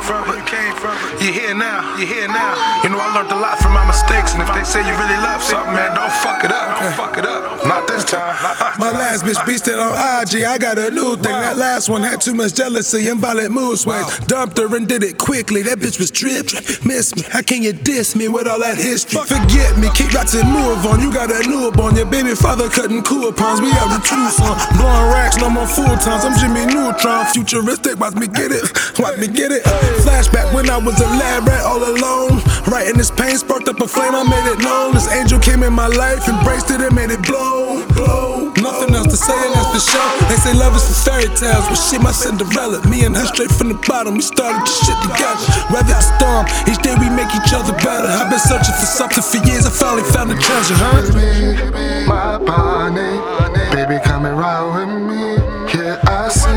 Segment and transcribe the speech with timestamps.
[0.00, 0.96] came from.
[1.20, 1.96] You're here now.
[1.96, 2.52] You're here now.
[2.82, 5.20] You know I learned a lot from my mistakes, and if they say you really
[5.24, 6.80] love something, man, don't fuck it up.
[6.80, 7.66] Don't fuck it up.
[7.66, 8.15] Not this time.
[8.78, 10.44] My last bitch beasted on IG.
[10.44, 11.32] I got a new thing.
[11.32, 14.18] That last one had too much jealousy and violent mood swings.
[14.28, 15.62] Dumped her and did it quickly.
[15.62, 16.52] That bitch was drip.
[16.84, 17.22] Miss me.
[17.32, 19.22] How can you diss me with all that history?
[19.24, 19.88] Forget me.
[19.94, 21.00] Keep lots and move on.
[21.00, 21.96] You got a new on.
[21.96, 23.60] Your baby father cutting coupons.
[23.62, 24.52] We have out in Tucson.
[24.76, 26.28] Blowing racks, no more full times.
[26.28, 27.24] I'm Jimmy Neutron.
[27.32, 27.98] Futuristic.
[27.98, 28.68] Watch me get it.
[28.98, 29.64] Watch me get it.
[30.04, 32.42] Flashback when I was a lab rat all alone.
[32.68, 34.14] Writing this pain sparked up a flame.
[34.14, 34.92] I made it known.
[34.92, 37.80] This angel came in my life, embraced it and made it blow.
[39.16, 39.36] Blow.
[39.36, 40.10] Nothing else to say, and that's for sure.
[40.28, 42.84] They say love is for fairy tales, but shit, my Cinderella.
[42.88, 45.46] Me and her straight from the bottom, we started this shit together.
[45.72, 48.08] Weather the storm, each day we make each other better.
[48.08, 51.00] I've been searching for something for years, I finally found the treasure, huh?
[51.16, 53.16] Baby, my bunny,
[53.72, 55.40] baby, coming round with me.
[55.72, 56.48] Yeah, I see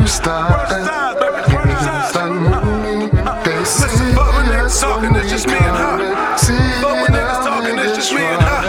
[0.00, 0.84] you starting.
[0.84, 1.16] Uh-uh.
[1.48, 3.08] Baby, come stand with me.
[3.44, 5.96] They see Listen, fuck with niggas talking, it's just me and her.
[6.80, 8.62] Fuck with niggas talking, it's just me and her.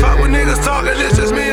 [0.00, 1.51] Fuck with niggas talking, it's just me and her.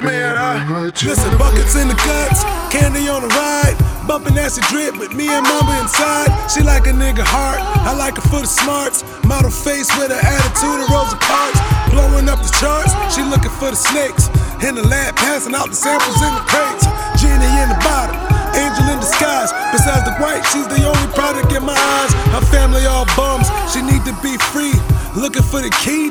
[0.00, 0.84] just me and her.
[0.84, 3.76] what you Listen, buckets in the guts, candy on the ride.
[4.06, 6.26] Bumping acid drip with me and mama inside.
[6.50, 9.04] She like a nigga heart, I like her for the smarts.
[9.24, 11.60] Model face with an attitude of Rosa Parks.
[11.94, 14.26] Blowing up the charts, she looking for the snakes.
[14.66, 16.84] In the lab, passing out the samples in the crates.
[17.22, 18.18] Genie in the bottle,
[18.58, 19.54] angel in disguise.
[19.70, 22.12] Besides the white, she's the only product in my eyes.
[22.34, 24.74] Her family all bums, she need to be free.
[25.14, 26.09] Looking for the key,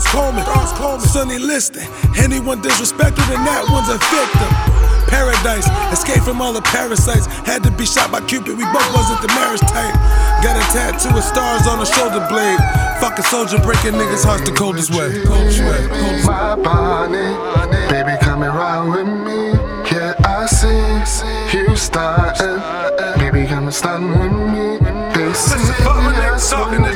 [0.00, 1.82] Starz Coleman, Starz Coleman, Sonny Liston.
[2.16, 4.48] Anyone disrespected, and that one's a victim.
[5.08, 7.26] Paradise, escape from all the parasites.
[7.44, 9.92] Had to be shot by Cupid, we both wasn't the marriage type.
[10.40, 12.58] Got a tattoo of stars on the shoulder blade.
[13.00, 15.20] Fucking soldier breaking niggas' hearts the coldest way.
[15.24, 15.88] Coldest way.
[15.88, 16.32] Coldest way.
[16.32, 17.36] My bunny,
[17.90, 19.52] baby, coming round with me.
[19.92, 22.56] Yeah, I see you starting.
[23.18, 24.78] Baby, come and stand with me.
[25.12, 26.92] They see Listen, fuck with niggas talking, when